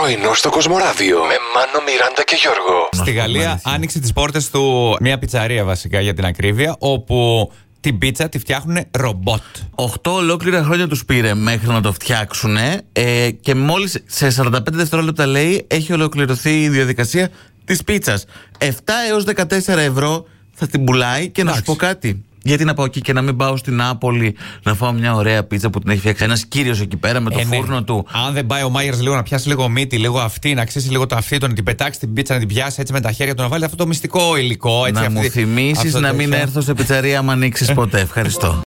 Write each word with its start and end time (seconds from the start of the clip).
Πρωινό 0.00 0.34
στο 0.34 0.50
Κοσμοράδιο 0.50 1.18
με 1.18 1.34
Μάνο, 1.54 1.84
Μιράντα 1.86 2.22
και 2.24 2.36
Γιώργο. 2.40 2.88
Στη 2.92 3.12
Γαλλία 3.12 3.60
άνοιξε 3.64 4.00
τις 4.00 4.12
πόρτες 4.12 4.50
του 4.50 4.96
μια 5.00 5.18
πιτσαρία 5.18 5.64
βασικά 5.64 6.00
για 6.00 6.14
την 6.14 6.24
ακρίβεια, 6.24 6.76
όπου 6.78 7.50
την 7.80 7.98
πίτσα 7.98 8.28
τη 8.28 8.38
φτιάχνουν 8.38 8.84
ρομπότ. 8.90 9.42
Οχτώ 9.74 10.14
ολόκληρα 10.14 10.62
χρόνια 10.62 10.88
τους 10.88 11.04
πήρε 11.04 11.34
μέχρι 11.34 11.68
να 11.68 11.80
το 11.80 11.92
φτιάξουν 11.92 12.56
ε, 12.92 13.30
και 13.30 13.54
μόλις 13.54 14.02
σε 14.06 14.34
45 14.38 14.58
δευτερόλεπτα 14.70 15.26
λέει 15.26 15.66
έχει 15.68 15.92
ολοκληρωθεί 15.92 16.62
η 16.62 16.68
διαδικασία 16.68 17.30
της 17.64 17.84
πίτσας. 17.84 18.24
7 18.58 18.64
έως 19.08 19.24
14 19.36 19.76
ευρώ 19.76 20.26
θα 20.54 20.66
την 20.66 20.84
πουλάει 20.84 21.28
και 21.28 21.42
να 21.44 21.52
σου 21.52 21.58
Εντάξει. 21.58 21.78
πω 21.78 21.86
κάτι. 21.86 22.24
Γιατί 22.42 22.64
να 22.64 22.74
πάω 22.74 22.84
εκεί 22.84 23.00
και 23.00 23.12
να 23.12 23.22
μην 23.22 23.36
πάω 23.36 23.56
στην 23.56 23.74
Νάπολη 23.76 24.36
να 24.62 24.74
φάω 24.74 24.92
μια 24.92 25.14
ωραία 25.14 25.44
πίτσα 25.44 25.70
που 25.70 25.78
την 25.80 25.90
έχει 25.90 26.00
φτιάξει 26.00 26.24
ένας 26.24 26.44
κύριος 26.46 26.80
εκεί 26.80 26.96
πέρα 26.96 27.20
με 27.20 27.30
το 27.30 27.38
Ε, 27.38 27.44
ναι. 27.44 27.56
φούρνο 27.56 27.82
του. 27.82 28.06
Αν 28.26 28.32
δεν 28.34 28.46
πάει 28.46 28.62
ο 28.62 28.68
Μάγερ 28.70 29.00
λίγο 29.00 29.14
να 29.14 29.22
πιάσει 29.22 29.48
λίγο 29.48 29.68
μύτη, 29.68 29.96
λίγο 29.98 30.18
αυτή, 30.18 30.54
να 30.54 30.62
αξίσει 30.62 30.90
λίγο 30.90 31.06
το 31.06 31.16
αυτή 31.16 31.38
του, 31.38 31.46
να 31.46 31.52
την 31.54 31.64
πετάξει 31.64 31.98
την 32.00 32.12
πίτσα, 32.12 32.32
να 32.34 32.38
την 32.38 32.48
πιάσει 32.48 32.80
έτσι 32.80 32.92
με 32.92 33.00
τα 33.00 33.12
χέρια 33.12 33.34
του, 33.34 33.42
να 33.42 33.48
βάλει 33.48 33.64
αυτό 33.64 33.76
το 33.76 33.86
μυστικό 33.86 34.36
υλικό. 34.36 34.86
Έτσι, 34.86 35.00
να 35.00 35.06
αυτή- 35.06 35.12
μου 35.20 35.22
θυμίσεις 35.30 35.84
αυτό 35.84 36.00
να 36.00 36.12
μην 36.12 36.30
τέτοιο. 36.30 36.42
έρθω 36.46 36.60
σε 36.60 36.74
πιτσαρία 36.74 37.18
άμα 37.18 37.32
ανοίξεις 37.32 37.72
ποτέ. 37.72 38.00
Ευχαριστώ. 38.00 38.60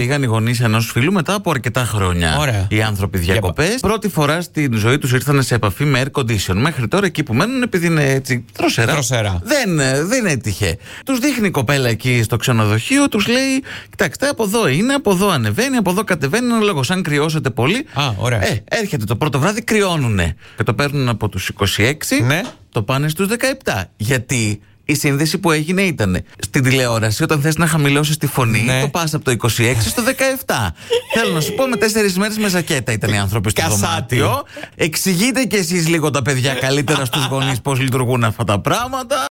Πήγαν 0.00 0.22
οι 0.22 0.26
γονείς 0.26 0.60
ενός 0.60 0.90
φίλου 0.90 1.12
μετά 1.12 1.34
από 1.34 1.50
αρκετά 1.50 1.84
χρόνια. 1.84 2.36
Ωραία. 2.38 2.66
Οι 2.70 2.82
άνθρωποι 2.82 3.18
διακοπές. 3.18 3.80
Πρώτη 3.80 4.08
φορά 4.08 4.40
στην 4.40 4.74
ζωή 4.76 4.98
τους 4.98 5.12
ήρθαν 5.12 5.42
σε 5.42 5.54
επαφή 5.54 5.84
με 5.84 6.02
air 6.04 6.20
condition. 6.20 6.54
Μέχρι 6.54 6.88
τώρα 6.88 7.06
εκεί 7.06 7.22
που 7.22 7.34
μένουν, 7.34 7.62
επειδή 7.62 7.86
είναι 7.86 8.04
έτσι 8.10 8.44
τροσερά. 8.52 8.92
Τροσερά. 8.92 9.40
Δεν, 9.42 9.78
ε, 9.78 10.02
δεν 10.04 10.26
έτυχε. 10.26 10.78
Τους 11.04 11.18
δείχνει 11.18 11.46
η 11.46 11.50
κοπέλα 11.50 11.88
εκεί 11.88 12.22
στο 12.22 12.36
ξενοδοχείο, 12.36 13.08
τους 13.08 13.26
λέει: 13.26 13.62
Κοιτάξτε, 13.90 14.28
από 14.28 14.42
εδώ 14.42 14.68
είναι, 14.68 14.94
από 14.94 15.10
εδώ 15.10 15.28
ανεβαίνει, 15.28 15.76
από 15.76 15.90
εδώ 15.90 16.04
κατεβαίνει. 16.04 16.46
Ένα 16.46 16.58
λόγο, 16.58 16.80
αν 16.88 17.02
κρυώσετε 17.02 17.50
πολύ. 17.50 17.86
Α, 17.94 18.10
ωραία. 18.16 18.46
Ε, 18.46 18.62
έρχεται 18.68 19.04
το 19.04 19.16
πρώτο 19.16 19.38
βράδυ, 19.38 19.62
κρυώνουνε. 19.62 20.36
Και 20.56 20.62
το 20.62 20.74
παίρνουν 20.74 21.08
από 21.08 21.28
τους 21.28 21.48
26, 21.48 22.20
Ναι. 22.24 22.40
το 22.70 22.82
πάνε 22.82 23.08
στους 23.08 23.28
17. 23.28 23.90
Γιατί 23.96 24.60
η 24.84 24.94
σύνδεση 24.94 25.38
που 25.38 25.50
έγινε 25.50 25.82
ήταν 25.82 26.22
στην 26.38 26.62
τηλεόραση, 26.62 27.22
όταν 27.22 27.40
θες 27.40 27.56
να 27.56 27.66
χαμηλώσεις 27.66 28.16
τη 28.16 28.26
φωνή, 28.26 28.60
Ναι. 28.62 28.80
το 28.80 28.88
πας 28.88 29.14
από 29.14 29.24
το 29.24 29.30
26 29.30 29.88
στο 29.88 30.02
17. 30.02 30.74
Θέλω 31.14 31.32
να 31.34 31.40
σου 31.40 31.54
πω, 31.54 31.66
με 31.66 31.76
τέσσερις 31.76 32.18
μέρες 32.18 32.36
με 32.38 32.48
ζακέτα 32.48 32.92
ήταν 32.92 33.12
οι 33.12 33.18
άνθρωποι 33.18 33.50
στο 33.50 33.60
Κασάτι. 33.62 34.16
δωμάτιο. 34.16 34.42
Εξηγείτε 34.76 35.44
κι 35.44 35.56
εσείς 35.56 35.88
λίγο 35.88 36.10
τα 36.10 36.22
παιδιά 36.22 36.54
καλύτερα 36.54 37.04
στους 37.04 37.26
γονείς 37.26 37.60
πώς 37.60 37.80
λειτουργούν 37.80 38.24
αυτά 38.24 38.44
τα 38.44 38.60
πράγματα. 38.60 39.24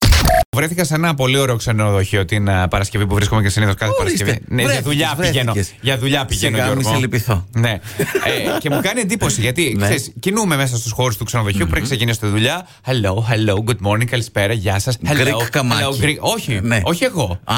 Βρέθηκα 0.56 0.84
σε 0.84 0.94
ένα 0.94 1.14
πολύ 1.14 1.38
ωραίο 1.38 1.56
ξενοδοχείο 1.56 2.24
την 2.24 2.50
α, 2.50 2.68
Παρασκευή 2.68 3.06
που 3.06 3.14
βρίσκομαι 3.14 3.42
και 3.42 3.48
συνήθως 3.48 3.74
κάθε 3.74 3.92
Ορίστε, 4.00 4.24
Παρασκευή. 4.24 4.44
Ναι, 4.54 4.62
για 4.62 4.70
βρέθηκες, 4.70 4.92
δουλειά 4.92 5.16
πηγαίνω. 5.20 5.52
βρέθηκες. 5.52 5.78
Για 5.80 5.98
δουλειά 5.98 6.24
πηγαίνω, 6.24 6.56
Σιγά, 6.56 6.68
μη 6.68 6.72
Γιώργο. 6.74 6.92
σε 6.94 7.00
λυπηθώ. 7.00 7.46
Ναι. 7.52 7.70
ε, 7.98 8.58
και 8.60 8.70
μου 8.70 8.80
κάνει 8.82 9.00
εντύπωση 9.00 9.40
γιατί 9.40 9.74
Ναι. 9.78 9.84
ξέρεις, 9.84 10.12
κινούμε 10.20 10.56
μέσα 10.56 10.76
στους 10.76 10.92
χώρους 10.92 11.16
του 11.16 11.24
ξενοδοχείου 11.24 11.66
πριν 11.66 11.82
ξεκινήσω 11.82 12.20
τη 12.20 12.26
δουλειά. 12.26 12.66
Hello, 12.86 13.14
hello, 13.14 13.54
good 13.70 13.86
morning, 13.88 14.04
καλησπέρα, 14.04 14.52
γεια 14.52 14.78
σας. 14.78 14.96
Greek 15.04 15.46
καμάκι. 15.50 16.16
Όχι, 16.20 16.60
Ναι. 16.62 16.80
όχι 16.82 17.04
εγώ. 17.04 17.40
Α, 17.44 17.54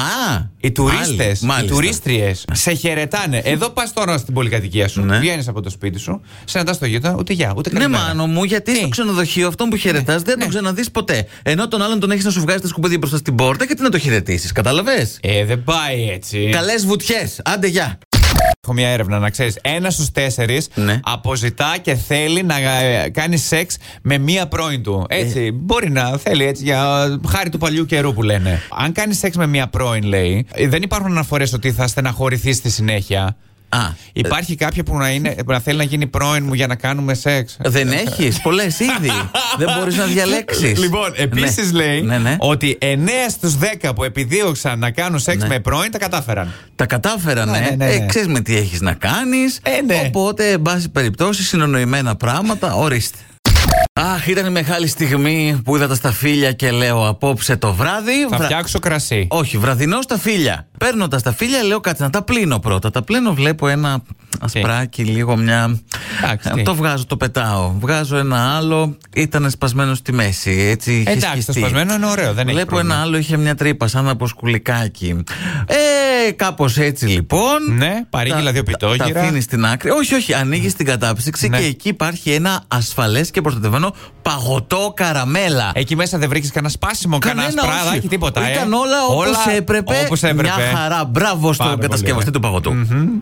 Οι 0.59 0.71
τουρίστες, 0.71 1.19
άλλη, 1.27 1.37
οι 1.41 1.45
μάλιστα. 1.45 1.75
τουρίστριες 1.75 2.45
σε 2.51 2.73
χαιρετάνε. 2.73 3.37
Εδώ 3.43 3.69
πας 3.69 3.93
τώρα 3.93 4.17
στην 4.17 4.33
πολυκατοικία 4.33 4.87
σου. 4.87 5.01
Ναι. 5.01 5.17
Βγαίνεις 5.17 5.47
από 5.47 5.61
το 5.61 5.69
σπίτι 5.69 5.99
σου, 5.99 6.21
συναντάς 6.45 6.77
το 6.79 6.85
γείτονα, 6.85 7.15
ούτε 7.17 7.33
γεια, 7.33 7.53
ούτε 7.57 7.69
Ναι, 7.73 7.79
καλημέρα. 7.79 8.03
μάνο 8.03 8.27
μου, 8.27 8.43
γιατί 8.43 8.75
στο 8.75 8.87
ξενοδοχείο 8.87 9.47
αυτόν 9.47 9.69
που 9.69 9.75
χαιρετάς 9.75 10.21
δεν 10.21 10.39
τον 10.39 10.49
ξαναδείς 10.49 10.91
ποτέ. 10.91 11.27
Ενώ 11.43 11.67
τον 11.67 11.81
άλλον 11.81 11.99
τον 11.99 12.11
έχεις 12.11 12.23
να 12.23 12.31
σου 12.31 12.41
βγάζει 12.41 12.59
τα 12.63 12.69
σκουπίδια 12.69 12.97
μπροστά 12.97 13.17
στην 13.17 13.35
πόρτα 13.35 13.67
και 13.67 13.73
τι 13.73 13.81
να 13.81 13.89
το 13.89 13.97
χαιρετήσεις. 13.97 14.51
Κατάλαβες; 14.51 15.17
Ε, 15.21 15.45
δεν 15.45 15.63
πάει 15.63 16.09
έτσι. 16.09 16.49
Καλές 16.51 16.85
βουτιές. 16.85 17.41
Άντε, 17.43 17.67
γεια. 17.67 17.97
Έχω 18.63 18.73
μια 18.73 18.89
έρευνα 18.89 19.19
να 19.19 19.29
ξέρεις. 19.29 19.57
Ένα 19.61 19.89
στους 19.89 20.11
τέσσερις 20.11 20.67
Ναι. 20.73 20.99
αποζητά 21.03 21.75
και 21.81 21.95
θέλει 21.95 22.43
να 22.43 22.57
ε, 22.57 23.09
κάνει 23.09 23.37
σεξ 23.37 23.77
με 24.01 24.17
μία 24.17 24.47
πρώην 24.47 24.83
του. 24.83 25.05
Έτσι. 25.09 25.51
Μπορεί 25.51 25.89
να 25.91 26.17
θέλει 26.17 26.45
έτσι 26.45 26.63
για 26.63 27.07
χάρη 27.27 27.49
του 27.49 27.57
παλιού 27.57 27.85
καιρού 27.85 28.13
που 28.13 28.23
λένε. 28.23 28.61
Αν 28.77 28.91
κάνει 28.91 29.13
σεξ 29.13 29.35
με 29.35 29.47
μία 29.47 29.67
πρώην, 29.67 30.03
λέει, 30.03 30.45
ε, 30.53 30.67
δεν 30.67 30.81
υπάρχουν 30.81 31.11
αναφορές 31.11 31.53
ότι 31.53 31.71
θα 31.71 31.87
στεναχωρηθείς 31.87 32.55
στη 32.57 32.69
συνέχεια. 32.69 33.35
Α, 33.75 33.93
Υπάρχει 34.13 34.55
κάποια 34.55 34.83
που 34.83 34.97
να, 34.97 35.09
είναι, 35.09 35.35
που 35.45 35.51
να 35.51 35.59
θέλει 35.59 35.77
να 35.77 35.83
γίνει 35.83 36.07
πρώην 36.07 36.43
μου 36.45 36.53
για 36.53 36.67
να 36.67 36.75
κάνουμε 36.75 37.13
σεξ; 37.13 37.57
δεν 37.59 37.91
έχεις 37.91 38.41
πολλές 38.41 38.79
ήδη. 38.79 39.11
δεν 39.59 39.67
μπορείς 39.77 39.95
να 39.97 40.05
διαλέξεις. 40.05 40.79
Λοιπόν, 40.79 41.11
επίσης 41.15 41.71
λέει 41.71 42.01
Ναι, 42.01 42.17
ναι. 42.17 42.35
ότι 42.39 42.77
9 42.81 42.85
στους 43.29 43.55
10 43.83 43.91
που 43.95 44.03
επιδίωξαν 44.03 44.79
να 44.79 44.91
κάνουν 44.91 45.19
σεξ 45.19 45.41
Ναι. 45.41 45.47
με 45.47 45.59
πρώην 45.59 45.91
τα 45.91 45.97
κατάφεραν. 45.97 46.53
Τα 46.75 46.85
κατάφεραν, 46.85 47.49
Ναι, 47.49 47.57
ε. 47.57 47.59
ναι, 47.61 47.69
ναι, 47.69 47.85
ναι. 47.85 47.91
ε 47.91 48.05
ξέρεις 48.05 48.27
με 48.27 48.39
τι 48.39 48.55
έχεις 48.57 48.81
να 48.81 48.93
κάνεις 48.93 49.59
Ε, 49.63 49.81
ναι. 49.81 50.01
Οπότε, 50.07 50.51
εν 50.51 50.61
πάση 50.61 50.89
περιπτώσει, 50.89 51.43
συνονοημένα 51.43 52.15
πράγματα, 52.15 52.73
ορίστε. 52.75 53.17
Αχ, 53.93 54.27
ήταν 54.27 54.45
η 54.45 54.49
μεγάλη 54.49 54.87
στιγμή 54.87 55.61
που 55.63 55.75
είδα 55.75 55.87
τα 55.87 55.95
σταφύλια 55.95 56.51
και 56.51 56.71
λέω 56.71 57.07
απόψε 57.07 57.55
το 57.57 57.73
βράδυ. 57.73 58.21
Θα 58.29 58.35
βρα- 58.37 58.45
φτιάξω 58.45 58.79
κρασί. 58.79 59.27
Όχι, 59.29 59.57
βραδινό 59.57 60.01
σταφύλια. 60.01 60.67
Παίρνω 60.77 61.07
τα 61.07 61.17
σταφύλια, 61.17 61.63
λέω 61.63 61.79
κάτσε 61.79 62.03
να 62.03 62.09
τα 62.09 62.21
πλύνω 62.23 62.59
πρώτα. 62.59 62.89
Τα 62.91 63.01
πλύνω, 63.01 63.33
βλέπω 63.33 63.67
ένα 63.67 64.01
ασπράκι, 64.39 65.03
λίγο 65.03 65.35
μια. 65.35 65.79
Εντάξει, 66.23 66.49
Ε, 66.51 66.55
τι. 66.55 66.61
το 66.63 66.75
βγάζω, 66.75 67.05
το 67.05 67.17
πετάω. 67.17 67.73
Βγάζω 67.79 68.17
ένα 68.17 68.55
άλλο, 68.55 68.97
ήταν 69.15 69.49
σπασμένο 69.49 69.93
στη 69.95 70.11
μέση. 70.13 70.67
Έτσι, 70.71 70.91
είχε 70.93 71.09
Εντάξει, 71.09 71.25
το 71.29 71.31
σχιστεί. 71.31 71.59
σπασμένο 71.59 71.93
είναι 71.93 72.05
ωραίο, 72.05 72.33
δεν 72.33 72.45
έχει 72.47 72.55
Βλέπω 72.55 72.69
πρόβλημα. 72.69 72.93
ένα 72.95 73.03
άλλο, 73.03 73.17
είχε 73.17 73.37
μια 73.37 73.55
τρύπα, 73.55 73.87
σαν 73.87 74.09
από 74.09 74.27
σκουλικάκι. 74.27 75.23
Ε, 75.67 76.31
κάπως 76.31 76.77
έτσι 76.77 77.05
λοιπόν. 77.05 77.57
Ναι, 77.77 77.93
παρήγγειλα 78.09 78.43
Τα- 78.43 78.51
δύο 78.51 78.63
τα- 78.63 78.71
πιτόγυρα. 78.71 79.11
Τα 79.11 79.19
αφήνεις 79.19 79.43
στην 79.43 79.65
άκρη. 79.65 79.89
Όχι, 79.89 80.13
όχι, 80.15 80.33
ανοίγεις 80.33 80.73
την 80.75 80.85
κατάψυξη 80.85 81.47
Ναι. 81.49 81.57
και 81.59 81.65
εκεί 81.65 81.89
υπάρχει 81.89 82.31
ένα 82.31 82.63
ασφαλές 82.67 83.31
και 83.31 83.41
προστατευμένο 83.41 83.95
παγωτό 84.21 84.93
καραμέλα. 84.95 85.71
Εκεί 85.73 85.95
μέσα 85.95 86.17
δεν 86.17 86.29
βρήκες 86.29 86.51
κανένα 86.51 86.73
σπάσιμο, 86.73 87.17
κανένα 87.17 87.41
Κανένα 87.47 87.61
όχι. 87.67 87.71
σπράδάκι, 87.79 88.07
τίποτα. 88.07 88.51
Ήταν 88.51 88.71
ε. 88.71 88.75
όλα 88.75 89.05
όπως 89.09 89.45
έπρεπε. 89.57 90.03
Όπως 90.05 90.23
έπρεπε. 90.23 90.41
Μια 90.57 90.75
χαρά. 90.77 91.05
Μπράβο 91.05 91.53
στον 91.53 91.65
Πάρα 91.65 91.77
κατασκευαστή 91.81 92.31
πολύ, 92.31 92.35
του 92.35 92.39
παγωτού. 92.39 93.21